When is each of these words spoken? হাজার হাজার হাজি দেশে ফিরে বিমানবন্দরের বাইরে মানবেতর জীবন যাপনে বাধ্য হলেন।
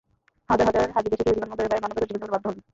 হাজার 0.49 0.67
হাজার 0.69 0.87
হাজি 0.95 1.07
দেশে 1.11 1.23
ফিরে 1.25 1.35
বিমানবন্দরের 1.35 1.69
বাইরে 1.71 1.83
মানবেতর 1.83 2.07
জীবন 2.09 2.19
যাপনে 2.19 2.33
বাধ্য 2.33 2.45
হলেন। 2.49 2.63